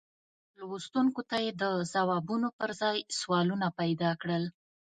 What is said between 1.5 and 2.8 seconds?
د ځوابونو پر